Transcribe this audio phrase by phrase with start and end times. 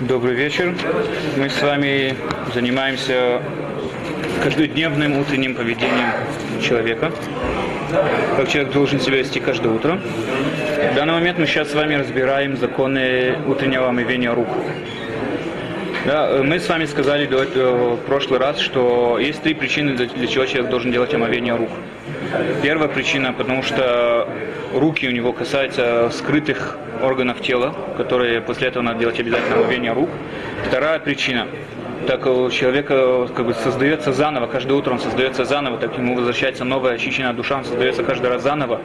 [0.00, 0.74] Добрый вечер.
[1.36, 2.16] Мы с вами
[2.52, 3.40] занимаемся
[4.42, 6.10] каждодневным утренним поведением
[6.60, 7.12] человека.
[8.36, 10.00] Как человек должен себя вести каждое утро.
[10.90, 14.48] В данный момент мы сейчас с вами разбираем законы утреннего омывения рук.
[16.06, 20.26] Да, мы с вами сказали до этого, в прошлый раз, что есть три причины, для
[20.26, 21.70] чего человек должен делать омовение рук.
[22.62, 24.28] Первая причина, потому что
[24.74, 30.10] руки у него касаются скрытых органов тела, которые после этого надо делать обязательно омовение рук.
[30.66, 31.46] Вторая причина,
[32.06, 36.64] так у человека как бы создается заново, каждое утро он создается заново, так ему возвращается
[36.64, 38.80] новая очищенная душа, он создается каждый раз заново.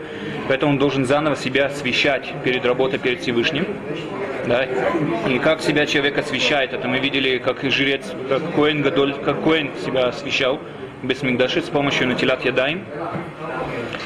[0.48, 3.66] Поэтому он должен заново себя освещать перед работой перед Всевышним.
[4.48, 4.66] Да?
[5.28, 9.72] И как себя человек освещает, это мы видели, как жрец, как Коэн Гадоль, как Коэн
[9.84, 10.60] себя освещал
[11.04, 12.86] без Мигдаши с помощью Натилат Ядаем.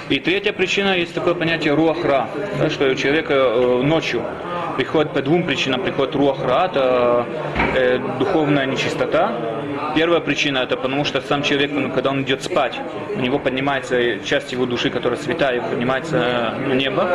[0.09, 4.23] И третья причина, есть такое понятие руахра, да, что у человека э, ночью
[4.75, 7.25] приходит по двум причинам, приходит руахра, это
[7.75, 9.31] э, духовная нечистота.
[9.95, 12.79] Первая причина это потому, что сам человек, ну, когда он идет спать,
[13.15, 17.07] у него поднимается часть его души, которая святая, поднимается на небо.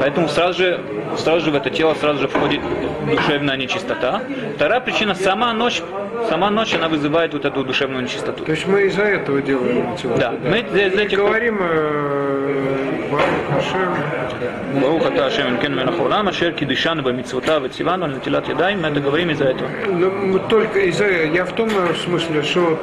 [0.00, 0.80] Поэтому сразу же,
[1.16, 2.60] сразу же в это тело сразу же входит
[3.06, 4.22] душевная нечистота.
[4.56, 5.82] Вторая причина, сама ночь,
[6.28, 8.44] сама ночь, она вызывает вот эту душевную нечистоту.
[8.44, 11.18] То есть мы из-за этого делаем Да, мы из этих...
[11.18, 11.58] говорим
[14.79, 18.99] ברוך אתה השם אלוקינו מלך העולם אשר קידשנו במצוותיו וציוונו על נטילת ידיים, мы это
[18.99, 19.69] говорим из-за этого.
[19.87, 22.79] Ну, только из-за я в том смысле, что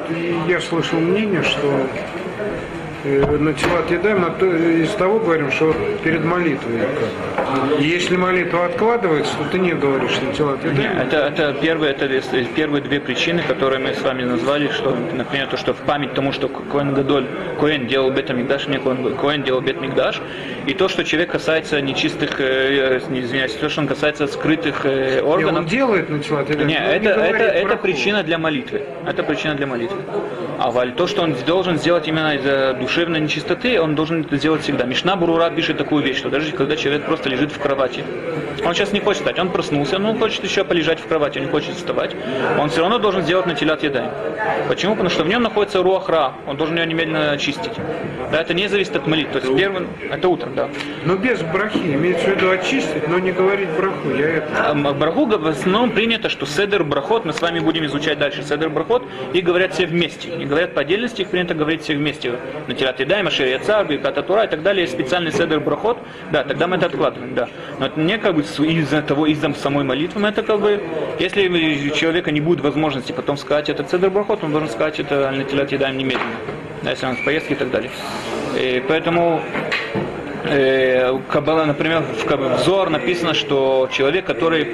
[0.47, 1.87] я слышал мнение, что
[3.06, 4.24] на Тилат Едаем
[4.82, 6.82] из того говорим, что перед молитвой.
[7.80, 10.98] Если молитва откладывается, то ты не говоришь на Тилат Едаем.
[10.98, 12.08] Это, это, первые, это
[12.56, 16.32] первые две причины, которые мы с вами назвали, что, например, то, что в память тому,
[16.32, 17.28] что Коэн Гадоль,
[17.60, 20.22] Коэн делал Бета Мигдаш, не Коэн, Коэн делал Бет Мигдаш,
[20.66, 25.22] и то, что человек касается нечистых, э, не извиняюсь, то, что он касается скрытых э,
[25.22, 25.60] органов.
[25.60, 26.68] он делает на Тилат Едаем.
[26.68, 28.82] Нет, это, это, это причина для молитвы.
[29.06, 30.02] Это причина для молитвы.
[30.58, 34.86] А то, что он должен сделать именно из-за душевной нечистоты, он должен это сделать всегда.
[34.86, 38.06] Мишна Бурура пишет такую вещь, что даже когда человек просто лежит в кровати,
[38.66, 41.46] он сейчас не хочет встать, он проснулся, но он хочет еще полежать в кровати, он
[41.46, 42.16] не хочет вставать,
[42.58, 44.06] он все равно должен сделать на телят едай.
[44.70, 44.94] Почему?
[44.94, 47.74] Потому что в нем находится руахра, он должен ее немедленно очистить.
[48.32, 49.42] Да, это не зависит от молитвы.
[49.42, 50.70] То есть первым, это утром, да.
[51.04, 54.10] Но без брахи, имеется в виду очистить, но не говорить браху.
[54.12, 54.72] Я это...
[54.72, 58.70] А, браху в основном принято, что седер брахот, мы с вами будем изучать дальше седер
[58.70, 59.04] брахот,
[59.34, 60.30] и говорят все вместе.
[60.30, 62.34] Не говорят по отдельности, их принято говорить все вместе.
[62.68, 65.98] На телят едай, машер яцар, кататура и так далее, специальный седер брахот,
[66.32, 67.48] да, тогда мы это откладываем, да.
[67.80, 70.82] Но это не как бы из-за того, из-за самой молитвы, это как бы,
[71.20, 75.32] если у человека не будет возможности потом сказать этот седер брахот, он должен сказать это
[75.32, 76.36] на телят едаем немедленно,
[76.84, 77.92] да, если он в поездке и так далее.
[78.56, 79.42] И поэтому
[80.48, 84.68] э, например, в взор написано, что человек, который,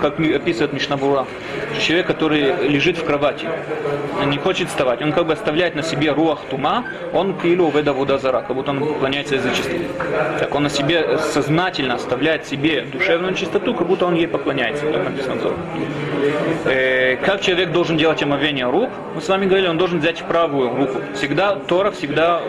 [0.00, 1.26] как описывает Мишнабура,
[1.80, 3.46] человек, который лежит в кровати,
[4.26, 8.18] не хочет вставать, он как бы оставляет на себе руах тума, он килу веда вода
[8.18, 9.86] зара, как будто он поклоняется из-за чистоты.
[10.38, 15.04] Так он на себе сознательно оставляет себе душевную чистоту, как будто он ей поклоняется, так
[15.04, 15.54] написано взор.
[16.64, 18.90] Э, как человек должен делать омовение рук?
[19.14, 21.00] Мы с вами говорили, он должен взять правую руку.
[21.14, 22.42] Всегда, Тора всегда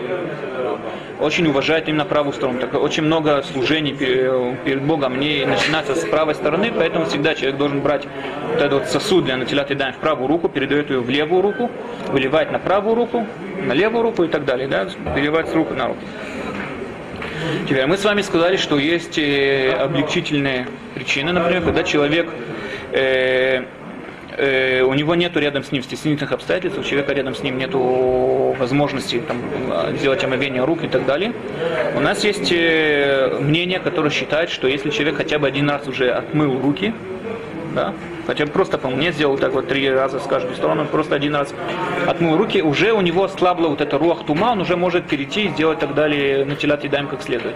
[1.20, 2.60] очень уважает именно правую сторону.
[2.64, 7.80] Так, очень много служений перед Богом не начинается с правой стороны, поэтому всегда человек должен
[7.82, 8.06] брать
[8.52, 11.70] вот этот вот сосуд для натилят и в правую руку, передает ее в левую руку,
[12.08, 13.26] выливает на правую руку,
[13.62, 16.00] на левую руку и так далее, да, переливать с руки на руку.
[17.68, 22.30] Теперь мы с вами сказали, что есть э, облегчительные причины, например, когда человек
[22.92, 23.64] э,
[24.36, 28.54] э, у него нету рядом с ним стеснительных обстоятельств, у человека рядом с ним нету
[28.58, 29.38] возможности там,
[29.96, 31.32] сделать омовение рук и так далее.
[31.96, 36.10] У нас есть э, мнение, которое считает, что если человек хотя бы один раз уже
[36.10, 36.94] отмыл руки,
[37.74, 37.94] да,
[38.26, 41.54] хотя просто по мне сделал так вот три раза с каждой стороны, просто один раз
[42.06, 45.48] отмыл руки, уже у него ослабла вот эта руах тума, он уже может перейти и
[45.48, 47.54] сделать так далее на телят едаем как следует.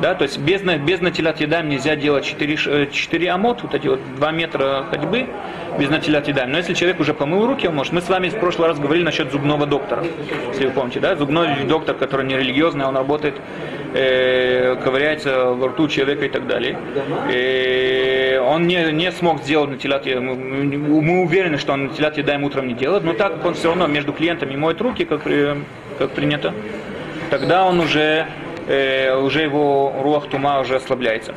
[0.00, 3.88] Да, то есть без, без натилят едаем нельзя делать 4, 4 э, амот, вот эти
[3.88, 5.26] вот 2 метра ходьбы,
[5.76, 6.52] без натилят едаем.
[6.52, 7.92] Но если человек уже помыл руки, он может.
[7.92, 10.04] Мы с вами в прошлый раз говорили насчет зубного доктора,
[10.52, 13.34] если вы помните, да, зубной доктор, который не религиозный, он работает
[13.94, 16.78] э, ковыряется во рту человека и так далее.
[17.30, 18.17] И
[18.48, 20.34] он не, не смог сделать натилят мы,
[21.02, 23.86] мы уверены, что он натилят едаем утром не делает, но так как он все равно
[23.86, 26.54] между клиентами моет руки, как, как принято,
[27.30, 28.26] тогда он уже,
[28.66, 31.34] э, уже его руах тума уже ослабляется.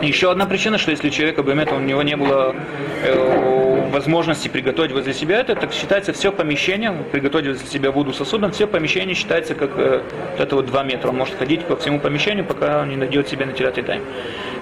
[0.00, 2.54] Еще одна причина, что если человека бемет, у него не было
[3.02, 3.63] э,
[3.94, 8.66] возможности приготовить возле себя это, так считается все помещение, приготовить возле себя воду сосудом, все
[8.66, 10.02] помещение считается как э,
[10.32, 11.08] вот это вот 2 метра.
[11.08, 14.02] Он может ходить по всему помещению, пока он не найдет себе на тайм.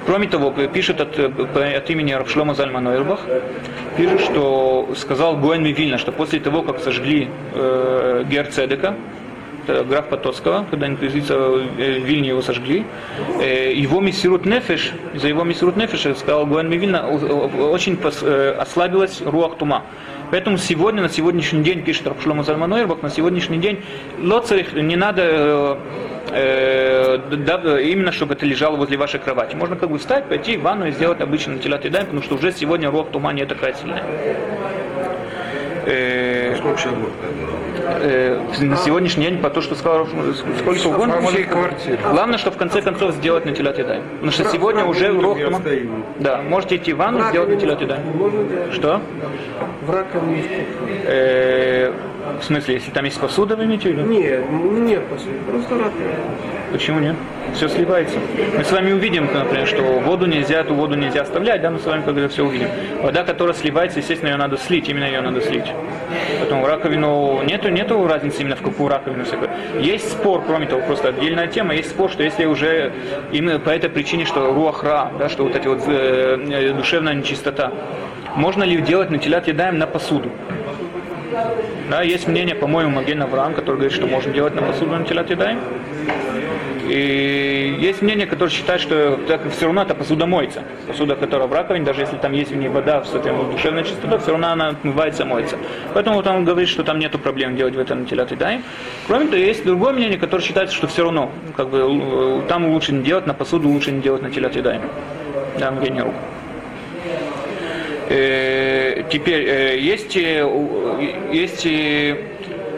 [0.06, 3.20] Кроме того, пишет от, э, от имени Рабшлома Зальмана Нойрбах,
[3.96, 8.94] пишет, что сказал Гуэн Вильна, что после того, как сожгли э, Герцедека,
[9.67, 12.85] граф Потоцкого, когда инквизиция в Вильне его сожгли.
[13.41, 19.56] Э, его мессирут нефеш, за его мессирут нефеш, сказал Гуэн Вильна, очень э, ослабилась руах
[19.56, 19.85] тума.
[20.31, 23.82] Поэтому сегодня, на сегодняшний день, пишет Рабшлома Зальманойрбах, на сегодняшний день
[24.19, 25.79] лоцарих не надо
[26.31, 29.55] э, да, именно чтобы это лежало возле вашей кровати.
[29.56, 32.53] Можно как бы встать, пойти в ванну и сделать обычно телят и потому что уже
[32.53, 34.05] сегодня рух тума не такая сильная.
[35.85, 36.56] Э,
[37.84, 41.14] э, на сегодняшний день, по то, что сказал, сколько угодно.
[42.12, 44.00] Главное, что в конце концов сделать на телят едай.
[44.14, 45.38] Потому что сегодня уже урок.
[46.19, 47.99] Да, можете идти в ванну, сделать на телят едай.
[48.73, 49.00] Что?
[49.82, 50.44] В раковине.
[52.25, 54.09] Э, в смысле, если там есть посуда, вы имеете в виду?
[54.09, 56.15] Нет, нет посуды, просто раковина.
[56.73, 57.17] Почему нет?
[57.55, 58.19] Все сливается.
[58.57, 61.85] Мы с вами увидим, например, что воду нельзя, эту воду нельзя оставлять, да, мы с
[61.85, 62.69] вами когда все увидим.
[63.03, 65.67] Вода, которая сливается, естественно, ее надо слить, именно ее надо слить.
[66.39, 69.25] Поэтому раковину нету, нету разницы именно в какую раковину.
[69.81, 72.93] Есть спор, кроме того, просто отдельная тема, есть спор, что если уже
[73.33, 77.71] именно по этой причине, что руахра, да, что вот эти вот э, душевная нечистота,
[78.35, 80.31] можно ли делать на телят едаем на посуду?
[81.90, 85.31] Да, есть мнение, по-моему, Маген Авраам, который говорит, что можно делать на посуду на телят
[85.31, 85.61] едаем.
[86.88, 90.62] И есть мнение, которое считает, что так, все равно эта посуда моется.
[90.87, 94.32] Посуда, которая в раковине, даже если там есть в ней вода, в душевная чистота, все
[94.32, 95.56] равно она отмывается, моется.
[95.94, 98.37] Поэтому вот он говорит, что там нету проблем делать в этом телят и.
[99.06, 103.02] Кроме того, есть другое мнение, которое считает, что все равно, как бы, там лучше не
[103.02, 104.81] делать, на посуду лучше не делать на телят и дай.
[105.58, 106.14] Да, мнение рук.
[108.14, 110.47] Э, теперь э, есть, э,
[111.32, 111.67] есть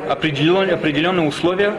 [0.09, 1.75] определенные, определенные условия,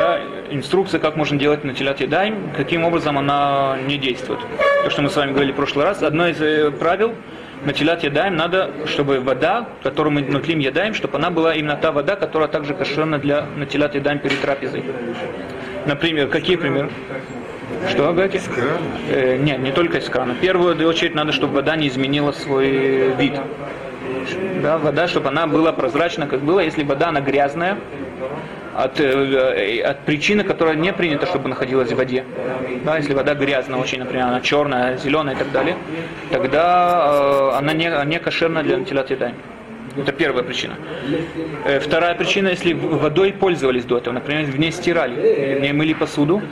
[0.00, 4.40] да, инструкция, как можно делать на телят едай, каким образом она не действует.
[4.82, 7.14] То, что мы с вами говорили в прошлый раз, одно из правил
[7.64, 11.92] на телят едаем надо, чтобы вода, которую мы внутрим едаем, чтобы она была именно та
[11.92, 14.82] вода, которая также кошерна для на телят едаем перед трапезой.
[15.86, 16.90] Например, какие примеры?
[17.88, 18.38] Что, говорите?
[18.38, 18.78] Из крана?
[19.08, 20.34] Э, нет, не только из крана.
[20.34, 23.34] В первую очередь надо, чтобы вода не изменила свой вид.
[24.62, 26.62] Да, вода, чтобы она была прозрачна, как была.
[26.62, 27.78] Если вода, она грязная,
[28.78, 32.24] от, э, от причины, которая не принята, чтобы находилась в воде.
[32.84, 35.76] Да, если вода грязная очень, например, она черная, зеленая и так далее,
[36.30, 39.34] тогда э, она не, не кошерна для едаем.
[40.00, 40.76] Это первая причина.
[41.64, 45.94] Э, вторая причина, если водой пользовались до этого, например, в ней стирали, в ней мыли
[45.94, 46.42] посуду,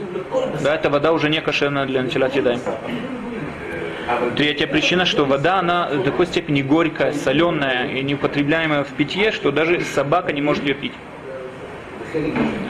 [0.63, 2.59] да, эта вода уже не кошерная для начала едаем.
[4.35, 9.51] Третья причина, что вода, она до такой степени горькая, соленая и неупотребляемая в питье, что
[9.51, 10.93] даже собака не может ее пить.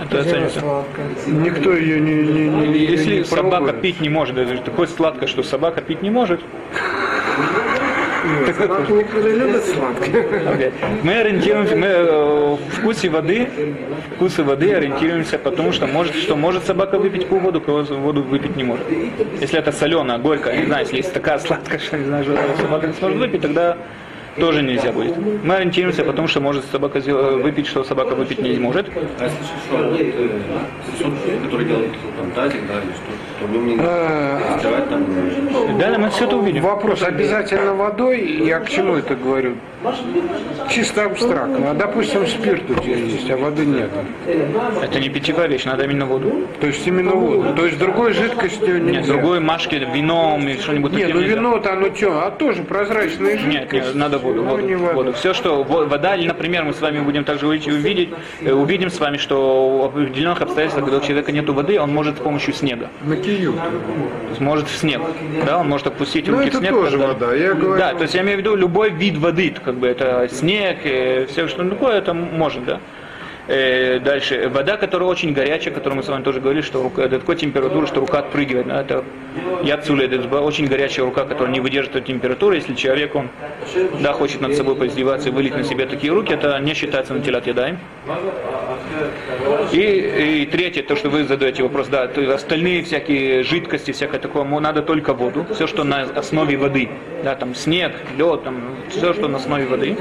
[0.04, 0.62] Это оценится.
[1.28, 5.44] Никто ее не, не, не Если не собака пить не может, это такое сладкое, что
[5.44, 6.42] собака пить не может,
[8.58, 10.72] Собаки никогда любят сладкое.
[11.04, 13.48] Мы ориентируемся, мы э, вкусе воды,
[14.16, 18.56] вкусы воды ориентируемся, потому что может, что может собака выпить по воду, кого воду выпить
[18.56, 18.86] не может.
[19.42, 22.88] Если это соленая, горькая, не знаю, если есть такая сладкая, что не знаю, что собака
[22.88, 23.78] не сможет выпить, тогда
[24.38, 25.16] тоже нельзя будет.
[25.44, 28.88] Мы ориентируемся, потому что может собака сдел- выпить, что собака выпить не может.
[29.20, 33.12] А если что, э, который делает там тазик, да, или что,
[33.46, 35.06] не А, стирать там.
[35.80, 36.64] Да, да, мы все это увидим.
[36.64, 39.56] Вопрос обязательно водой, я к чему это говорю?
[40.70, 41.72] Чисто абстрактно.
[41.72, 43.90] А допустим, спирт у тебя есть, а воды нет.
[44.82, 46.48] Это не питьевая вещь, надо именно воду.
[46.60, 47.54] То есть именно воду.
[47.56, 49.00] То есть другой жидкостью нельзя.
[49.00, 53.38] Нет, другой машки, вином или что-нибудь Не, таким ну вино-то оно что, а тоже прозрачная
[53.38, 53.48] жидкость.
[53.48, 54.94] Нет, нет, надо воду, Ну, воду, не вода.
[54.94, 55.14] воду.
[55.14, 58.10] Все, что во- вода, или, например, мы с вами будем также увидеть, увидеть,
[58.42, 62.18] э, увидим с вами, что в определенных обстоятельствах, когда у человека нет воды, он может
[62.18, 62.90] с помощью снега.
[64.40, 65.02] Может в снег.
[65.46, 66.72] Да, он может опустить Ну, руки это в снег.
[66.72, 67.14] тоже и далее.
[67.14, 69.88] вода, я говорю- Да, то есть я имею в виду любой вид воды, как бы
[69.88, 72.80] это снег, э, все что такое, это может, да.
[73.48, 77.08] Э, дальше, вода, которая очень горячая, о которой мы с вами тоже говорили, что рука,
[77.08, 78.68] до такой температуры, что рука отпрыгивает.
[78.68, 79.06] Да, это
[79.64, 82.56] яцуля, это очень горячая рука, которая не выдержит этой температуры.
[82.56, 83.30] Если человек, он
[84.02, 87.22] да, хочет над собой поиздеваться и вылить на себя такие руки, это не считается на
[87.22, 87.80] телят едаем.
[89.72, 94.44] И, и третье, то, что вы задаете вопрос, да, то остальные всякие жидкости, всякое такое,
[94.44, 96.90] ему надо только воду, все, что на основе воды,
[97.24, 99.98] да, там снег, лед, там, все, что на основе воды.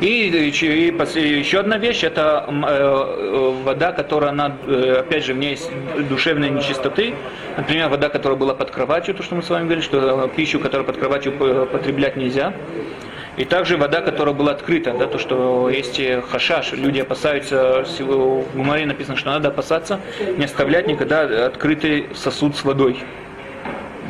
[0.00, 0.50] И, и
[0.90, 5.50] и еще одна вещь, это э, э, вода, которая, она, э, опять же, в ней
[5.50, 5.70] есть
[6.08, 7.14] душевные нечистоты.
[7.56, 10.58] Например, вода, которая была под кроватью, то, что мы с вами говорили, что э, пищу,
[10.60, 12.52] которую под кроватью потреблять нельзя.
[13.36, 15.98] И также вода, которая была открыта, да, то, что есть
[16.30, 20.00] хашаш, люди опасаются, в Гумаре написано, что надо опасаться,
[20.36, 22.98] не оставлять никогда открытый сосуд с водой.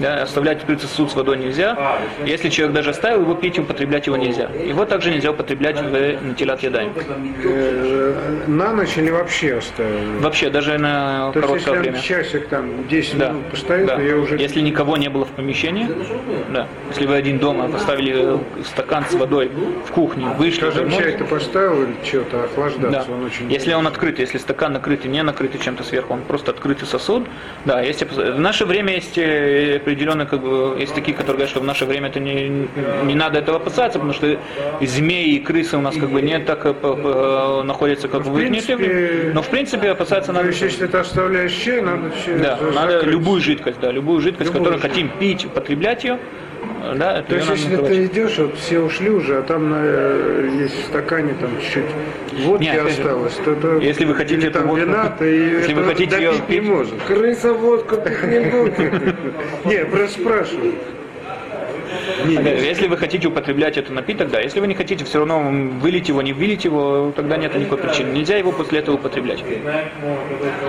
[0.02, 1.97] Да, оставлять открытый сосуд с водой нельзя.
[2.26, 4.49] Если человек даже оставил его пить, употреблять его нельзя.
[4.50, 6.92] Его также нельзя употреблять в натилат ядаем.
[7.44, 10.21] Э, На ночь или вообще оставил?
[10.21, 12.00] Вообще, даже на То есть, короткое если время.
[12.00, 13.28] часик там 10 Да.
[13.30, 13.97] минут постоит, да.
[13.97, 14.37] то я уже...
[14.38, 15.88] Если никого не было в помещении,
[16.52, 16.66] да.
[16.88, 19.50] Если вы один дома поставили э, стакан с водой
[19.87, 22.44] в кухне, вышли, Скажем, чай ты поставил или что-то да.
[22.44, 23.50] охлаждаться, он очень...
[23.52, 27.26] Если он открытый, если стакан накрытый, не накрытый чем-то сверху, он просто открытый сосуд,
[27.64, 29.16] да, опас- в наше время есть
[29.92, 32.49] э, определенные, как бы, есть такие, которые говорят, что в наше время это не,
[33.04, 34.38] не надо этого опасаться, потому что
[34.80, 39.30] змеи и крысы у нас как бы не так э, п- находятся как в принципе,
[39.34, 40.49] Но в принципе опасаться надо.
[40.49, 44.82] есть, если ты оставляешь надо все Да, надо любую жидкость, да, любую жидкость, Любую которую
[44.82, 44.94] жидкость.
[44.94, 47.93] хотим пить, употреблять ее, э, да, это То есть, если накрывать.
[47.93, 52.65] ты идешь, вот все ушли уже, а там э, есть в стакане там чуть-чуть водки
[52.65, 55.25] Не, опять же, осталось, то, то если вы хотите эту там водку вина, пить, то
[55.25, 56.95] если вы хотите её допить не пить- может.
[57.07, 58.79] Крыса водку пить не будет.
[59.65, 60.73] Не, просто спрашиваю.
[62.27, 64.41] Не, же, Если вы хотите употреблять этот напиток, да.
[64.41, 65.41] Если вы не хотите, все равно
[65.81, 68.11] вылить его, не вылить его, тогда нет никакой причины.
[68.12, 69.45] Нельзя его после этого употреблять.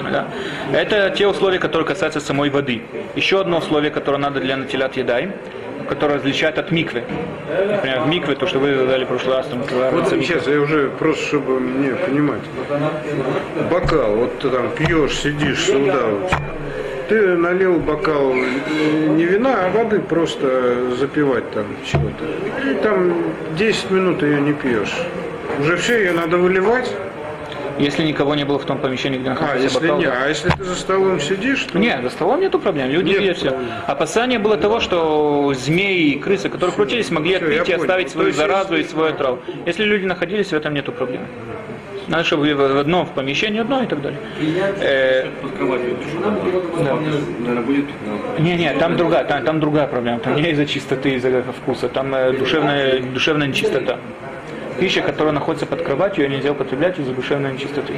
[0.03, 0.27] Да.
[0.74, 2.82] Это те условия, которые касаются самой воды.
[3.15, 5.29] Еще одно условие, которое надо для натилят едай,
[5.87, 7.03] которое различает от миквы.
[7.69, 10.23] Например, в микве, то, что вы задали в прошлый раз, там, Вот миквы.
[10.23, 12.41] сейчас я уже просто, чтобы мне понимать.
[13.71, 16.31] Бокал, вот ты там пьешь, сидишь сюда вот.
[17.09, 22.69] Ты налил бокал не вина, а воды просто запивать там чего-то.
[22.69, 23.13] И там
[23.57, 24.95] 10 минут ее не пьешь.
[25.59, 26.89] Уже все, ее надо выливать.
[27.79, 30.13] Если никого не было в том помещении, где А, находился если бокал, не, да.
[30.23, 33.57] а если ты за столом сидишь, то Нет, за столом нету проблем, люди Нет все.
[33.87, 37.81] Опасание было того, что змеи и крысы, которые крутились, могли Всё, я отпить и понял.
[37.83, 39.39] оставить То свою есть, заразу и свой отрав.
[39.65, 41.21] Если люди находились, в этом нету проблем.
[42.07, 44.19] Надо, чтобы в одном в помещении одно и так далее.
[44.81, 45.27] Э,
[48.39, 50.19] не, не, там другая, там, там другая проблема.
[50.19, 53.99] Там не из-за чистоты, из-за вкуса, там э, душевная, душевная нечистота.
[54.79, 57.93] Пища, которая находится под кроватью, ее нельзя употреблять из-за душевной нечистоты.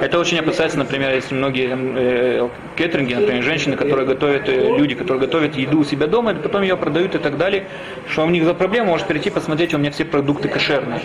[0.00, 5.20] Это очень опасается, например, если многие э, кеттеринги, например, женщины, которые готовят, э, люди, которые
[5.20, 7.66] готовят еду у себя дома, и потом ее продают и так далее,
[8.08, 11.00] что у них за проблема, можешь прийти посмотреть, у меня все продукты кошерные.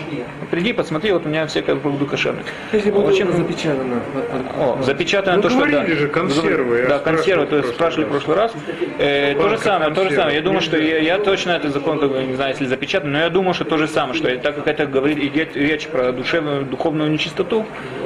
[0.50, 2.44] Приди, посмотри, вот у меня все продукты кошерные.
[2.72, 4.00] Если Очень- запечатано.
[4.58, 5.86] О, запечатано Ну, то, что да.
[5.86, 8.52] же, консервы, Да, консервы, то есть спрашивал спрашивали в прошлый раз.
[8.98, 10.36] Э, то же самое, то же самое.
[10.36, 13.18] Я думаю, что я, я точно этот закон, как бы, не знаю, если запечатан, но
[13.18, 16.64] я думаю, что то же самое, что так как это говорит, идет речь про душевную,
[16.64, 17.64] духовную нечистоту,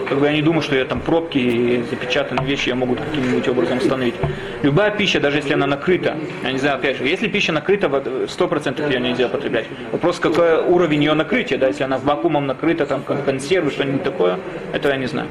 [0.09, 3.49] как бы я не думаю, что я там пробки и запечатанные вещи я могу каким-нибудь
[3.49, 4.15] образом установить.
[4.63, 7.91] Любая пища, даже если она накрыта, я не знаю, опять же, если пища накрыта,
[8.29, 9.67] сто процентов ее нельзя потреблять.
[9.91, 14.39] Вопрос, какой уровень ее накрытия, да, если она вакуумом накрыта, там, кон- консервы, что-нибудь такое,
[14.73, 15.29] это я не знаю.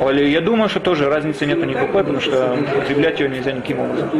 [0.00, 4.10] Я думаю, что тоже разницы нету никакой, потому что употреблять ее нельзя никаким образом.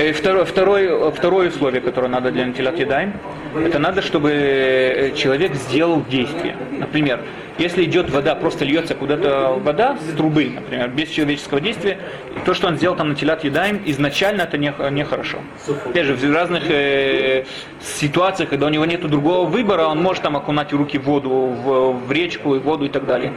[0.00, 3.12] И второе, второе, второе условие, которое надо для натилят едаем,
[3.56, 6.56] это надо, чтобы э, человек сделал действие.
[6.78, 7.20] Например,
[7.58, 11.98] если идет вода, просто льется куда-то вода с трубы, например, без человеческого действия,
[12.44, 15.38] то, что он сделал там натилят едаем, изначально это не- нехорошо.
[15.86, 17.44] Опять же, в разных э,
[17.80, 21.92] ситуациях, когда у него нет другого выбора, он может там окунать руки в воду, в,
[22.06, 23.32] в речку, в воду и так далее.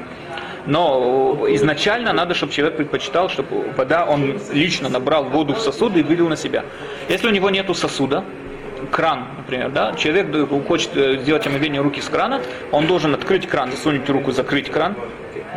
[0.65, 6.01] Но изначально надо, чтобы человек предпочитал, чтобы вода, он лично набрал воду в сосуд и
[6.01, 6.63] вылил на себя.
[7.07, 8.23] Если у него нету сосуда,
[8.85, 10.27] кран, например, да, человек
[10.67, 14.95] хочет э, сделать омовение руки с крана, он должен открыть кран, засунуть руку, закрыть кран,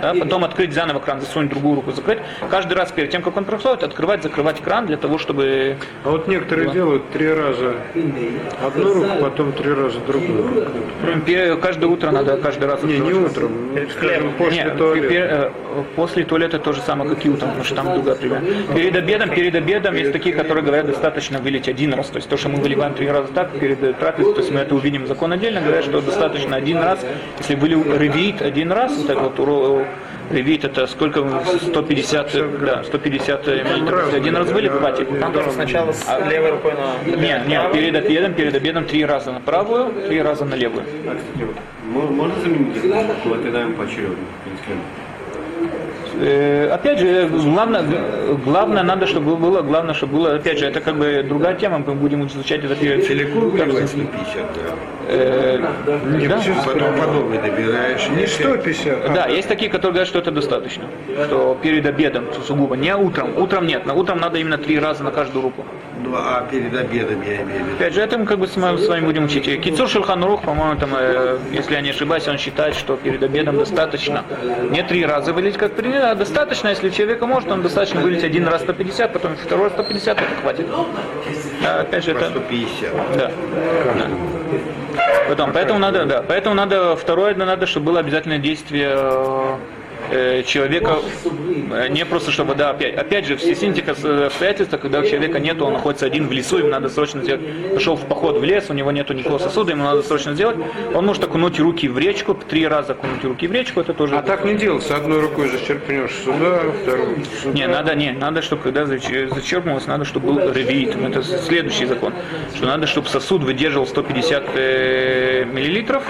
[0.00, 2.18] да, потом открыть заново кран, засунуть другую руку, закрыть.
[2.50, 6.28] Каждый раз перед тем, как он проходит, открывать, закрывать кран для того, чтобы А вот
[6.28, 7.74] некоторые делают три раза
[8.64, 11.58] одну руку, потом три раза другую.
[11.60, 15.52] каждое утро надо каждый раз Не, не утром, ну, скажем, после Нет, туалета.
[15.74, 18.42] э, после туалета то же самое, как и утром, потому что там другая пример.
[18.74, 22.08] Перед обедом, перед обедом есть такие, которые говорят, достаточно вылить один раз.
[22.08, 24.60] То есть то, что мы выливаем три раза так, перед э, трапезой, то есть мы
[24.60, 27.04] это увидим закон отдельно, говорят, что достаточно один раз.
[27.38, 29.38] Если вылил ревит один раз, вот так вот
[30.30, 31.24] ревит это сколько?
[31.62, 34.06] 150, э, да, 150 миллилитров.
[34.06, 35.20] Если один раз хватит.
[35.20, 37.16] Там тоже сначала с левой рукой на...
[37.16, 40.84] Нет, нет, перед обедом, перед обедом три раза на правую, три раза на левую.
[41.84, 43.14] Мо- Можно заменить это?
[43.24, 45.07] Вот едаем поочередно, если Э,
[46.72, 47.84] опять же, главное,
[48.44, 51.94] главное надо, чтобы было, главное, чтобы было, опять же, это как бы другая тема, мы
[51.94, 54.78] будем изучать это перед Целиком выливать 150 грамм.
[55.08, 56.40] Э, да.
[56.64, 58.08] Потом подобный добираешь.
[58.10, 60.84] Не 150, а Да, есть такие, которые говорят, что это достаточно.
[61.26, 63.36] Что перед обедом сугубо, не утром.
[63.38, 65.64] Утром нет, на утром надо именно три раза на каждую руку.
[66.04, 67.76] Ну, а перед обедом я имею в виду.
[67.76, 69.60] Опять же, это мы как бы с вами, с вами будем учить.
[69.60, 74.24] Кицур Шульханрух, по-моему, там, э, если я не ошибаюсь, он считает, что перед обедом достаточно
[74.70, 78.62] не три раза вылить, как принято, достаточно, если человека может, он достаточно вылить один раз
[78.62, 80.66] 150, потом второй раз 150, это хватит.
[81.66, 82.30] А, опять же, это...
[82.30, 82.92] 150.
[83.16, 83.30] Да.
[83.94, 84.08] Да.
[85.28, 88.96] Потом, поэтому надо, да, поэтому надо, второе, надо, чтобы было обязательное действие
[90.10, 90.98] э, человека,
[91.72, 95.66] э, не просто чтобы, да, опять, опять же, все синтика обстоятельства, когда у человека нету,
[95.66, 97.40] он находится один в лесу, ему надо срочно сделать,
[97.74, 100.56] пошел в поход в лес, у него нету никакого сосуда, ему надо срочно сделать,
[100.94, 104.16] он может окунуть руки в речку, три раза окунуть руки в речку, это тоже...
[104.16, 104.96] А так не делается.
[104.96, 107.54] Одной рукой зачерпнешь сюда, второй сюда.
[107.54, 110.96] Не, надо, не, надо, чтобы когда зач- зачерпнулось, надо, чтобы был ревит.
[110.96, 112.12] Это следующий закон.
[112.54, 116.04] Что надо, чтобы сосуд выдерживал 150 э, миллилитров,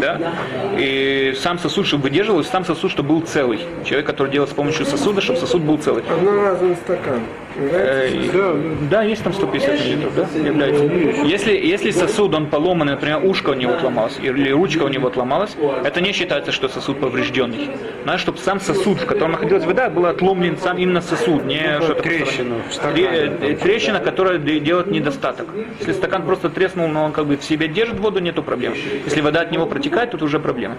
[0.00, 0.32] да,
[0.76, 3.60] и сам сосуд, чтобы выдерживал, сам сосуд, чтобы был целый.
[3.84, 6.02] Человек, который делает с помощью сосуда, чтобы сосуд был целый.
[6.08, 7.20] Одноразовый стакан.
[7.58, 10.84] Э, Да, есть там 150 миллилитров, да, является.
[11.24, 15.56] Если, если сосуд, он поломанный, например, ушко у него отломалось, или ручка у него отломалась,
[15.84, 17.70] это не считается, что сосуд поврежденный.
[18.04, 22.02] Надо, чтобы сам сосуд, в котором находилась вода, был отломлен сам именно сосуд, не что-то
[22.02, 22.56] трещина
[22.96, 25.48] э, Трещина, которая делает недостаток.
[25.80, 28.74] Если стакан просто треснул, но он как бы в себе держит воду, нету проблем.
[29.04, 30.76] Если вода от него протекает, тут уже проблема.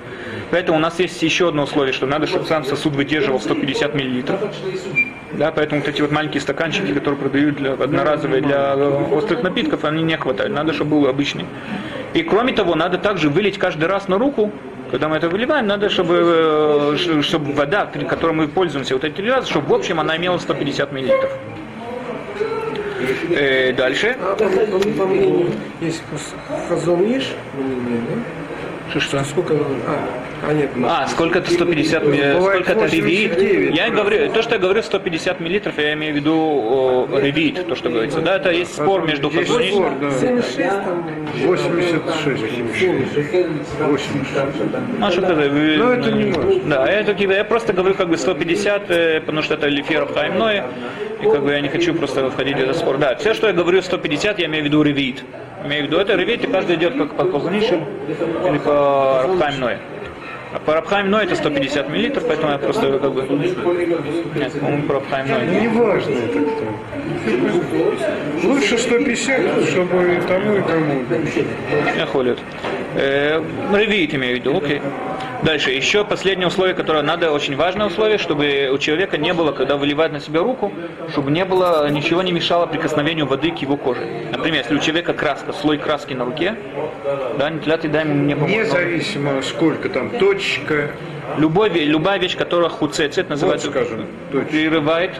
[0.52, 4.40] Поэтому у нас есть еще одно условие, что надо, чтобы сам сосуд выдерживал 150 миллилитров.
[5.34, 9.86] Да, поэтому вот эти вот маленькие стаканчики, которые продают для, одноразовые для э, острых напитков,
[9.86, 10.54] они не хватают.
[10.54, 11.46] Надо, чтобы был обычный.
[12.14, 14.52] И кроме того, надо также вылить каждый раз на руку.
[14.92, 19.48] Когда мы это выливаем, надо, чтобы, э, чтобы вода, которой мы пользуемся вот эти раза,
[19.48, 21.32] чтобы в общем она имела 150 миллилитров.
[23.30, 24.18] Э, дальше.
[24.20, 24.36] А
[25.80, 26.02] есть
[26.68, 28.49] хазон еш, мнение, да?
[28.90, 29.24] Что, что?
[29.24, 29.54] Сколько?
[29.54, 30.70] А, а нет.
[30.84, 32.42] А, сколько это 150 миллилитров?
[32.44, 33.32] Сколько это ревит?
[33.32, 37.68] 89, Я говорю, то, что я говорю 150 миллилитров, я имею в виду о, ревит,
[37.68, 38.20] то, что говорится.
[38.22, 40.12] Да, это есть спор между Есть Хазуниш- спор, да.
[40.12, 41.06] 76 там.
[41.46, 42.06] 86.
[43.80, 45.02] 86.
[45.02, 45.34] А что это?
[45.36, 46.54] Вы- Ну, это не важно.
[46.66, 50.66] Да, я, таки- я просто говорю как бы 150, э, потому что это Лиферов Хаймное,
[51.22, 52.98] и как бы я не хочу просто входить в этот спор.
[52.98, 55.24] Да, все, что я говорю 150, я имею в виду ревит.
[55.66, 57.84] Имею в виду это и каждый идет как по Хазуниши
[58.48, 59.80] или по Рабхаймное.
[60.52, 63.22] А по Рабхаймное это 150 миллилитров, поэтому я просто как бы...
[63.22, 63.56] Нет,
[64.60, 65.46] по-моему, по Рабхаймное.
[65.46, 66.66] Не важно это кто.
[68.48, 71.04] Лучше 150, чтобы и тому, и тому.
[71.96, 72.40] Я холит.
[72.96, 73.44] Э,
[73.74, 74.82] ревит имею в виду, окей.
[75.44, 79.78] Дальше, еще последнее условие, которое надо, очень важное условие, чтобы у человека не было, когда
[79.78, 80.74] выливает на себя руку,
[81.12, 84.02] чтобы не было, ничего не мешало прикосновению воды к его коже.
[84.32, 86.56] Например, если у человека краска, слой краски на руке,
[87.38, 88.58] да, нетилят еда ему не поможет.
[88.58, 90.92] Независимо сколько там точка,
[91.38, 94.50] Любой, любая вещь, которая хуцецет называется, Вот, скажем, точно.
[94.50, 95.12] прерывает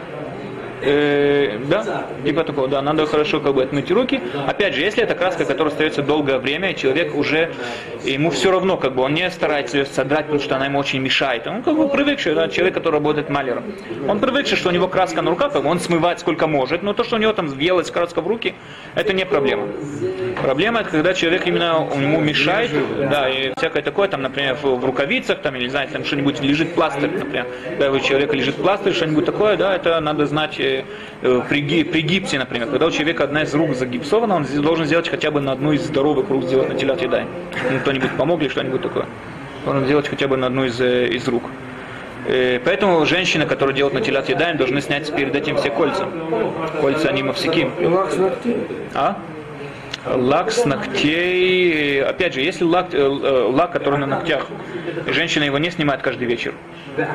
[0.82, 4.20] Э, да, типа такого, да, надо хорошо как бы отмыть руки.
[4.46, 7.52] Опять же, если это краска, которая остается долгое время, человек уже,
[8.04, 11.00] ему все равно, как бы, он не старается ее содрать, потому что она ему очень
[11.00, 11.46] мешает.
[11.46, 13.64] Он как бы привыкший, да, человек, который работает маляром.
[14.08, 17.16] Он привыкший, что у него краска на руках, он смывает сколько может, но то, что
[17.16, 18.54] у него там въелась краска в руки,
[18.94, 19.66] это не проблема.
[20.42, 22.70] Проблема это когда человек именно ему мешает,
[23.10, 27.10] да, и всякое такое, там, например, в, рукавицах, там, или, знаете, там что-нибудь лежит пластырь,
[27.10, 30.58] например, когда у человека лежит пластырь, что-нибудь такое, да, это надо знать
[31.22, 35.08] э, при, при гипсе, например, когда у человека одна из рук загипсована, он должен сделать
[35.08, 37.26] хотя бы на одну из здоровых рук сделать на телят едай.
[37.82, 39.06] Кто-нибудь помог или что-нибудь такое.
[39.64, 41.44] Должен сделать хотя бы на одну из, э, из рук.
[42.26, 46.06] Э, Поэтому женщины, которые делают на телят едаем, должны снять перед этим все кольца.
[46.80, 47.22] Кольца они
[48.18, 48.60] ногтей.
[48.94, 49.16] А?
[50.06, 52.02] Лак с ногтей.
[52.02, 54.46] Опять же, если лак, э, э, лак, который на ногтях,
[55.06, 56.54] и женщина его не снимает каждый вечер.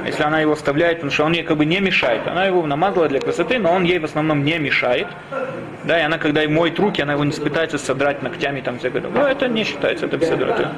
[0.06, 2.28] Если она его вставляет, потому что он ей как бы не мешает.
[2.28, 5.08] Она его намазала для красоты, но он ей в основном не мешает.
[5.84, 9.02] Да, и она, когда ей моет руки, она его не пытается содрать ногтями там всякое.
[9.02, 9.22] такое.
[9.22, 10.46] Ну, это не считается, это беседа.
[10.46, 10.72] Это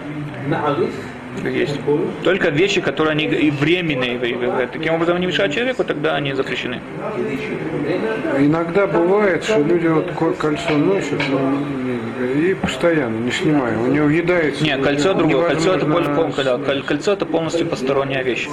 [1.45, 1.80] есть.
[2.23, 4.19] Только вещи, которые они и временные,
[4.71, 6.82] таким образом не мешают человеку, тогда они запрещены.
[8.39, 11.19] Иногда бывает, что люди вот ко- кольцо носят
[12.36, 13.78] и постоянно, не снимая.
[13.78, 14.63] У него въедается.
[14.63, 15.50] Нет, кольцо другое.
[15.50, 18.47] Кольцо это, пол- невозможно пол- когда, коль- кольцо это полностью посторонняя вещь.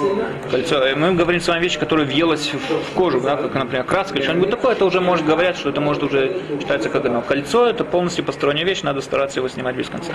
[0.51, 4.17] Кольцо, э, мы говорим с вами вещь, которая въелась в, кожу, да, как, например, краска
[4.17, 7.21] или что-нибудь такое, это уже может говорят, что это может уже считается как одно.
[7.21, 10.13] Кольцо это полностью посторонняя вещь, надо стараться его снимать без конца.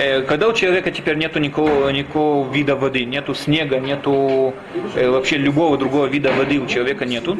[0.00, 4.54] Э, Когда у человека теперь нету никакого, никакого вида воды, нету снега, нету
[4.94, 7.36] э, вообще любого другого вида воды у человека нету,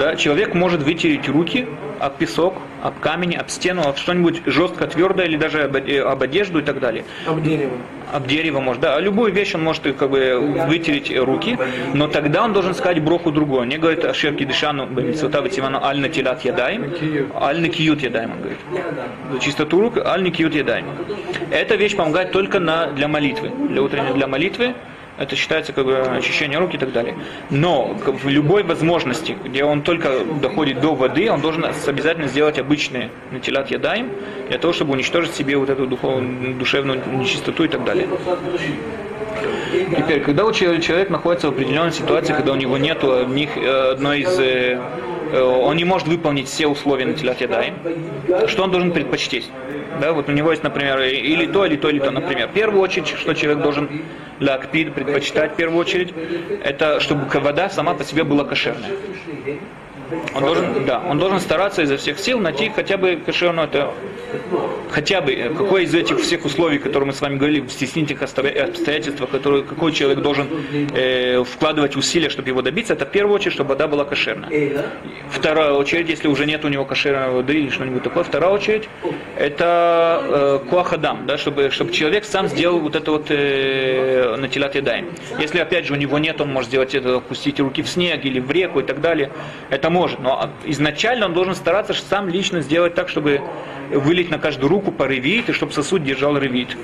[0.00, 1.66] да, человек может вытереть руки
[2.00, 6.60] об песок, об камень, об стену, об что-нибудь жестко твердое или даже об, об одежду
[6.60, 7.04] и так далее.
[7.26, 7.72] Об дерево.
[8.12, 8.96] Об дерево может, да.
[8.96, 11.58] А любую вещь он может э, как бы вытереть э, руки,
[11.94, 13.66] но тогда он должен сказать броху другую.
[13.66, 16.92] Не говорит Ашер Кидышану, Бамитсута Вативану, Аль Натилат Ядаем,
[17.34, 18.58] Аль Накиют Ядаем, он говорит.
[19.32, 20.86] За чистоту рук, Аль Накиют Ядаем.
[21.50, 24.74] Эта вещь помогает только на, для молитвы, для утренней для молитвы.
[25.20, 27.14] Это считается как бы очищение рук и так далее.
[27.50, 33.10] Но в любой возможности, где он только доходит до воды, он должен обязательно сделать обычные
[33.30, 34.10] натилат ядаем,
[34.48, 38.08] для того, чтобы уничтожить себе вот эту духовную, душевную нечистоту и так далее.
[39.94, 44.38] Теперь, когда человек находится в определенной ситуации, когда у него нет них э, одной из
[44.38, 44.80] э,
[45.32, 47.74] он не может выполнить все условия на телят ядаем,
[48.46, 49.50] что он должен предпочтить?
[50.00, 52.10] Да, вот у него есть, например, или то, или то, или то.
[52.10, 53.88] Например, в первую очередь, что человек должен
[54.38, 56.14] для акпид предпочитать в первую очередь,
[56.64, 58.90] это чтобы вода сама по себе была кошерная.
[60.34, 63.92] Он должен, да, он должен стараться изо всех сил найти хотя бы кошерную, это
[64.90, 68.22] хотя бы э, какое из этих всех условий, которые мы с вами говорили, в стеснительных
[68.22, 70.46] обстоя- обстоятельствах, которые, какой человек должен
[70.94, 74.50] э, вкладывать усилия, чтобы его добиться, это в первую очередь, чтобы вода была кошерная.
[75.30, 78.88] Вторая очередь, если уже нет у него кошерной воды или что-нибудь такое, вторая очередь,
[79.36, 85.06] это э, куахадам, да, чтобы, чтобы человек сам сделал вот это вот э, натилат ядаем.
[85.38, 88.40] Если опять же у него нет, он может сделать это, опустить руки в снег или
[88.40, 89.30] в реку и так далее,
[89.70, 90.20] это может.
[90.20, 93.40] Но изначально он должен стараться сам лично сделать так, чтобы
[93.90, 96.76] вылить на каждую руку по ревит, и чтобы сосуд держал ревит.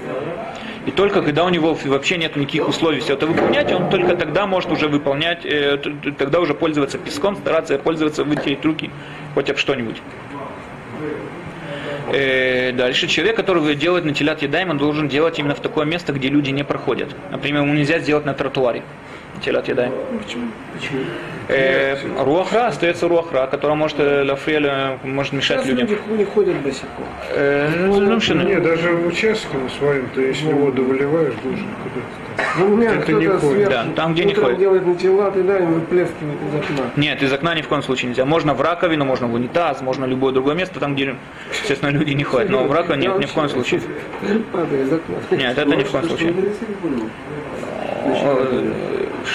[0.87, 4.47] И только когда у него вообще нет никаких условий все это выполнять, он только тогда
[4.47, 5.79] может уже выполнять, э,
[6.19, 8.91] тогда уже пользоваться песком, стараться пользоваться, вытереть руки
[9.35, 9.97] хоть об что-нибудь.
[12.13, 13.09] Э, дальше.
[13.09, 16.51] Человек, который делает на телят едаем, он должен делать именно в такое место, где люди
[16.51, 17.09] не проходят.
[17.33, 18.83] Например, ему нельзя сделать на тротуаре.
[19.45, 19.93] Телят едаем.
[20.23, 20.47] Почему?
[20.75, 21.01] Почему?
[21.49, 25.87] Э, руахра остается руахра, которая может, э, лафриэль, может мешать Сейчас людям.
[25.87, 27.05] люди не ходят босиком.
[27.31, 31.67] Э, ну, что, ну, Не, даже в участке на своем, то если воду выливаешь, должен
[31.83, 32.49] куда-то.
[32.59, 33.67] Ну, у меня Это не кто-то ходит.
[33.69, 34.59] сверху Да, там, где не ходит.
[34.59, 36.91] делает натилат и да, и выплескивает из окна.
[36.97, 38.25] Нет, из окна ни в коем случае нельзя.
[38.25, 41.15] Можно в раковину, можно в унитаз, можно в любое другое место, там, где,
[41.53, 42.51] естественно, люди не ходят.
[42.51, 43.81] Но в раковину нет, ни в коем случае.
[44.53, 45.17] Падает из окна.
[45.31, 46.35] Нет, это ни в коем случае.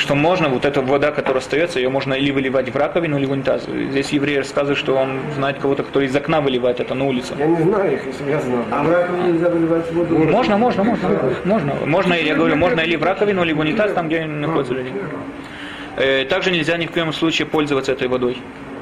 [0.02, 3.32] Что можно, вот эта вода, которая остается, ее можно или выливать в раковину, или в
[3.32, 3.68] унитаз.
[3.92, 7.36] Здесь еврей рассказывает, что он знает кого-то, кто из окна выливает это на улицу.
[7.38, 8.64] Я не знаю их, если бы я знал.
[8.72, 10.18] А в раковине нельзя выливать воду?
[10.18, 11.10] Можно, можно, можно,
[11.46, 11.74] можно.
[11.86, 14.92] Можно, я говорю, можно или в раковину, или в унитаз, там, где находятся люди.
[15.98, 18.40] Э, Также нельзя ни в коем случае пользоваться этой водой.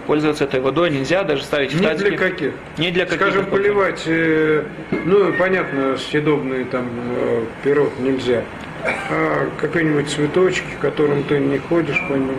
[0.08, 2.54] Пользоваться этой водой нельзя, даже ставить в Не для каких?
[2.78, 3.20] Не для каких.
[3.20, 4.64] Скажем, поливать, э,
[5.04, 6.86] ну, понятно, съедобный там
[7.18, 8.42] э, пирог нельзя.
[8.84, 12.32] А какие-нибудь цветочки, которым ты не ходишь по ним.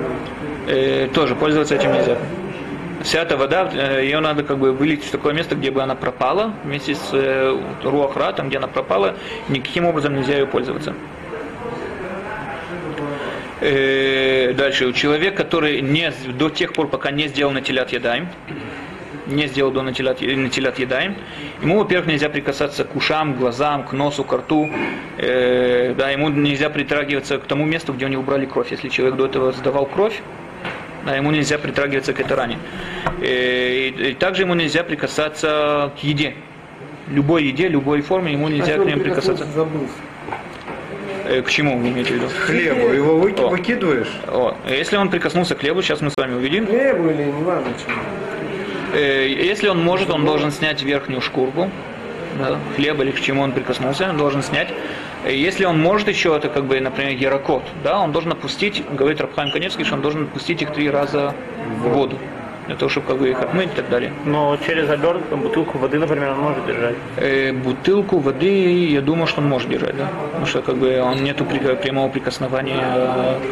[0.67, 2.17] Э, тоже пользоваться этим нельзя.
[3.03, 5.95] Вся эта вода, э, ее надо как бы вылить в такое место, где бы она
[5.95, 9.17] пропала, вместе с э, руахра, там, где она пропала,
[9.49, 10.95] никаким образом нельзя ее пользоваться.
[13.61, 18.29] Э, дальше, у человека, который не, до тех пор, пока не сделал натилят ядаем,
[19.31, 21.15] не сделал до натилят, натилят ядаем,
[21.63, 24.71] ему, во-первых, нельзя прикасаться к ушам, к глазам, к носу, к рту,
[25.19, 28.71] э, да, ему нельзя притрагиваться к тому месту, где у него брали кровь.
[28.71, 30.21] Если человек до этого сдавал кровь,
[31.07, 32.59] да, ему нельзя притрагиваться к этой ране.
[33.21, 36.35] Э, И, и также ему нельзя прикасаться к еде.
[37.09, 39.45] Любой еде, любой форме ему нельзя к ним прикасаться.
[39.47, 39.93] Забылся.
[41.25, 42.27] Э, К чему вы имеете в виду?
[42.47, 43.49] Хлебу его выки- О.
[43.49, 44.11] выкидываешь?
[44.29, 46.67] О, если он прикоснулся к хлебу, сейчас мы с вами увидим.
[46.67, 47.97] Хлебу или не важно чему.
[48.93, 51.71] Э, Если он может, он должен снять верхнюю шкурку
[52.39, 54.69] да, хлеба или к чему он прикоснулся, он должен снять.
[55.25, 59.21] Э, Если он может еще, это как бы, например, ярокот, да, он должен опустить, говорит
[59.21, 61.35] Рабхайм Каневский, что он должен опустить их три раза
[61.83, 62.19] в воду,
[62.67, 64.13] для того, чтобы как бы их отмыть и так далее.
[64.25, 66.95] Но через обертку, бутылку воды, например, он может держать.
[67.17, 70.09] Э, бутылку воды, я думаю, что он может держать, да.
[70.29, 72.85] Потому что как бы он нету прямого прикосновения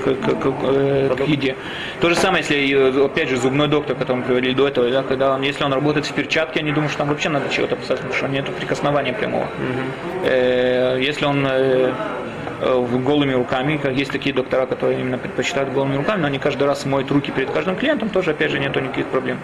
[0.04, 1.56] к, к- к- э, к еде.
[2.00, 5.34] То же самое, если, опять же, зубной доктор, который мы приводили до этого, да, когда
[5.34, 7.96] он, если он работает в перчатке, я не думаю, что там вообще надо чего-то писать,
[7.98, 9.46] потому что нету прикосновения прямого.
[10.24, 11.92] Э, если он э,
[12.60, 17.10] голыми руками, есть такие доктора, которые именно предпочитают голыми руками, но они каждый раз моют
[17.10, 19.38] руки перед каждым клиентом, тоже, опять же, нету никаких проблем.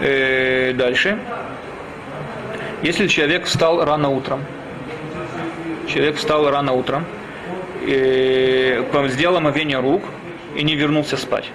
[0.00, 1.18] Э, дальше.
[2.82, 4.44] Если человек встал рано утром,
[5.86, 7.04] человек встал рано утром,
[7.86, 10.02] э, по- сделал омовение рук
[10.56, 11.50] и не вернулся спать.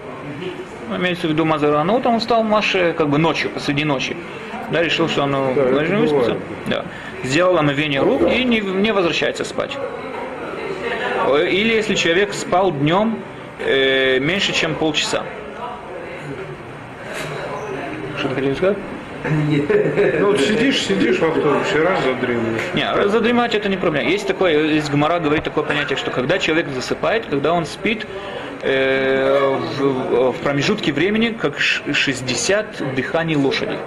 [0.89, 4.15] Ну, Имеется в виду Маза рано утром, он встал Маше как бы ночью, посреди ночи.
[4.71, 6.85] Да, решил, что он ну, это должен выспаться, да,
[7.23, 9.77] сделал омовение рук и не, не возвращается спать.
[11.49, 13.19] Или если человек спал днем
[13.59, 15.23] э, меньше, чем полчаса.
[18.17, 18.77] Что ты хотел сказать?
[20.19, 22.61] Ну вот сидишь, сидишь в автобусе, раз задремываешь.
[22.75, 24.07] Не, задремать это не проблема.
[24.07, 28.05] Есть такое, есть Гмара говорит такое понятие, что когда человек засыпает, когда он спит
[28.61, 33.77] э, в, в промежутке времени, как ш- 60 дыханий лошади.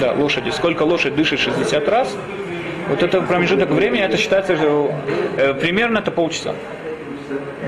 [0.00, 0.50] Да, лошади.
[0.50, 2.16] Сколько лошадь дышит 60 раз,
[2.88, 4.92] вот это промежуток времени, это считается что,
[5.36, 6.54] э, примерно это полчаса.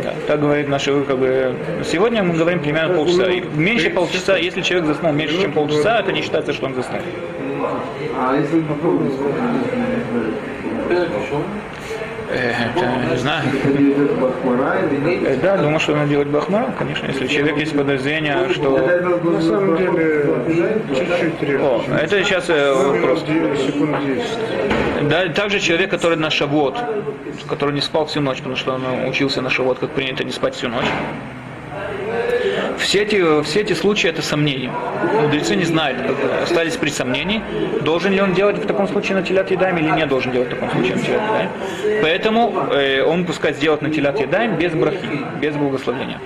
[0.04, 3.28] Да, так говорит наши, как бы, сегодня мы говорим примерно полчаса.
[3.28, 7.00] И меньше полчаса, если человек заснул меньше, чем полчаса, это не считается, что он заснул.
[8.16, 9.12] А если попробовать,
[10.90, 11.06] Э,
[12.30, 13.44] это, не знаю.
[15.24, 18.78] Э, Да, думаю, что надо делать бахмара, конечно, если у человека есть подозрение, что...
[18.78, 20.26] На самом деле,
[20.88, 21.60] чуть-чуть.
[21.60, 23.24] О, это сейчас э, вопрос.
[23.66, 25.08] Секунд 10.
[25.08, 26.76] Да, также человек, который на шавот,
[27.48, 30.54] который не спал всю ночь, потому что он учился на шавот, как принято не спать
[30.54, 30.86] всю ночь.
[32.78, 34.72] Все эти, все эти случаи это сомнения.
[35.22, 35.98] Мудрецы не знают,
[36.42, 37.42] остались при сомнении,
[37.82, 40.54] должен ли он делать в таком случае на телят едаем или не должен делать в
[40.54, 41.50] таком случае на телят едаем.
[42.02, 46.20] Поэтому э, он пускай сделает на телят едаем без брахи, без благословения.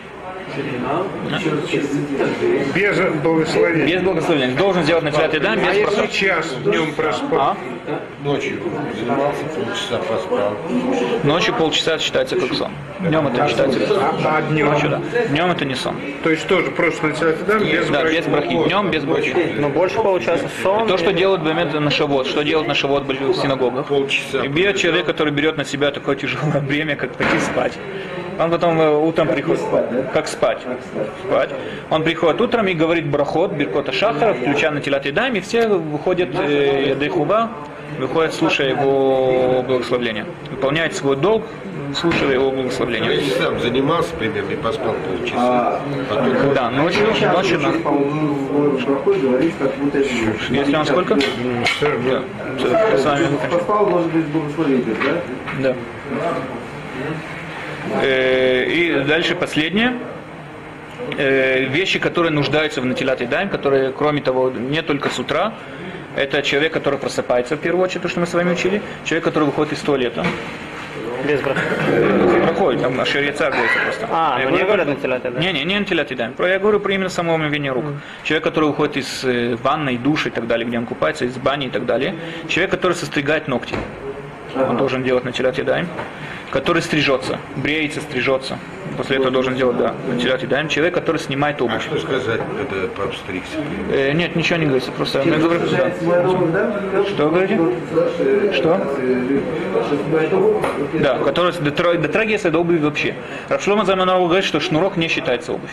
[2.74, 3.86] Без благословения.
[3.86, 4.56] Без благословения.
[4.56, 6.20] Должен сделать на едаем А без если брахи.
[6.20, 7.40] час днем проспал?
[7.40, 7.56] А?
[8.22, 8.60] Ночью
[8.94, 10.56] занимался, полчаса поспал.
[11.24, 12.70] Ночью полчаса считается как сон.
[13.00, 13.98] Днем это не считается как сон.
[14.02, 14.66] А, а днем?
[14.66, 15.00] Ночью, да.
[15.30, 15.96] Днем это не сон.
[16.22, 18.16] То есть тоже просто на тебя да, без Да, брахи?
[18.16, 18.68] без брахи.
[18.68, 19.54] Днем без брахи.
[19.58, 20.86] Ну, больше получаса сон.
[20.86, 23.86] То, что делают в момент на шавот, что делают на шавот в синагогах.
[23.86, 24.44] Полчаса.
[24.44, 27.78] И Бьет человек, который берет на себя такое тяжелое бремя, как пойти спать.
[28.38, 29.60] Он потом э, утром приходит,
[30.12, 30.58] как спать,
[31.26, 31.50] спать.
[31.90, 35.68] Он приходит утром и говорит брахот, биркота шахара, включая на телят и дайм, и все
[35.68, 37.50] выходят э, яды хува,
[37.98, 40.24] выходят, слушая его благословление.
[40.50, 41.44] Выполняет свой долг,
[41.94, 43.14] слушая его благословение.
[43.16, 45.80] Я сам занимался примерно и поспал полчаса.
[46.08, 47.82] Потом Да, ночью, ночью, на- как
[50.50, 51.14] если он сколько?
[51.16, 52.22] Да,
[52.78, 53.26] это сами.
[53.50, 54.96] Поспал, может быть, благословитель,
[55.60, 55.70] да?
[55.70, 55.76] Да.
[58.02, 59.94] Э, И дальше последнее.
[61.18, 65.52] Э, Вещи, которые нуждаются в натилат и дайм, которые, кроме того, не только с утра,
[66.16, 69.44] это человек, который просыпается в первую очередь, то, что мы с вами учили, человек, который
[69.44, 70.24] выходит из туалета.
[71.26, 71.60] Без брахи.
[72.42, 74.08] Проходит, там на шарица говорится просто.
[74.10, 75.30] А, Я ну не говорю- говорят на телят, да?
[75.40, 76.32] Не, не, не дайм.
[76.34, 77.84] Про- Я говорю про именно само омовение рук.
[78.24, 81.66] Человек, который уходит из э, ванной, души и так далее, где он купается, из бани
[81.66, 82.14] и так далее.
[82.48, 83.74] Человек, который состригает ногти.
[84.56, 85.86] Он должен делать натилят и дайм.
[86.52, 88.58] Который стрижется, бреется, стрижется.
[88.98, 90.68] После этого должен делать, да, натилят и дайм.
[90.68, 91.82] Человек, который снимает А обувь.
[91.82, 93.56] что сказать, когда обстригся?
[93.90, 95.60] Э, нет, ничего не говорится, просто я говорю,
[96.52, 97.04] да.
[97.08, 97.58] Что говорите?
[98.52, 98.86] Что?
[101.00, 103.14] Да, который дотра- дотрагивается до обуви вообще.
[103.48, 105.70] Равшлома Заманова говорит, что шнурок не считается обувь.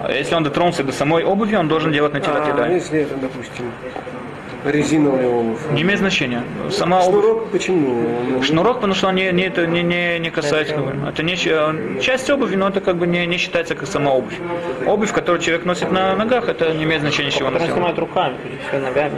[0.00, 3.14] А если он дотронулся до самой обуви, он должен делать на теле А, если это,
[3.16, 3.70] допустим,
[4.64, 5.58] резиновая обувь.
[5.72, 6.42] Не имеет значения.
[6.70, 7.22] Сама обувь.
[7.22, 8.42] Шнурок почему?
[8.42, 10.74] Шнурок, потому что он не, не, это не, не, не касается.
[10.74, 13.88] как бы, Это не щ- часть обуви, но это как бы не, не считается как
[13.88, 14.34] сама обувь.
[14.86, 17.74] Обувь, которую человек носит на ногах, это не имеет значения, чего Который носил.
[17.74, 18.36] снимает руками,
[18.72, 19.14] ногами.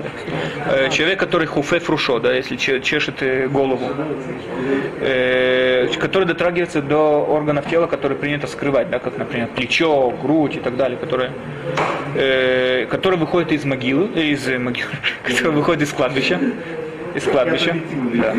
[0.70, 3.84] Э, человек, который хуфе фрушо, да, если че- чешет э, голову,
[5.00, 10.60] э, который дотрагивается до органов тела, которые принято скрывать, да, как, например, плечо, грудь и
[10.60, 11.30] так далее, которые,
[12.14, 14.90] э, который выходит из могилы, э, из э, могилы,
[15.36, 16.40] который выходит из кладбища,
[17.14, 17.76] из кладбища,
[18.14, 18.34] да,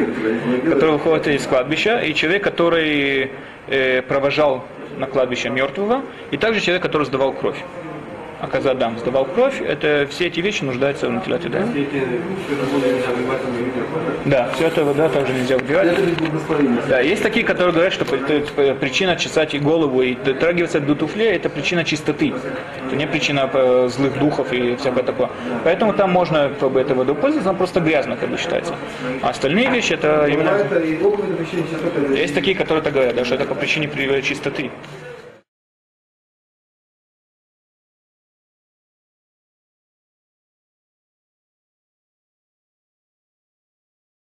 [0.72, 3.32] который выходит из кладбища, и человек, который
[3.68, 4.66] э, провожал
[4.98, 6.02] на кладбище мертвого,
[6.32, 7.58] и также человек, который сдавал кровь.
[8.44, 11.66] А Казадам сдавал кровь, это все эти вещи нуждаются в натилате, да?
[14.26, 15.98] Да, все это вода также нельзя убивать.
[16.90, 21.48] Да, есть такие, которые говорят, что причина чесать и голову и дотрагиваться до туфлей это
[21.48, 22.34] причина чистоты.
[22.88, 25.30] Это не причина э, злых духов и всякое такое.
[25.64, 28.76] Поэтому там можно как бы, этой водой пользоваться, но просто грязно, как бы считается.
[29.22, 30.52] А остальные вещи это именно...
[32.14, 34.70] Есть такие, которые так говорят, да, что это по причине при- чистоты.